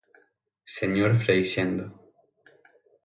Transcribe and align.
Señor 0.77 1.11
Freixendo. 1.23 1.85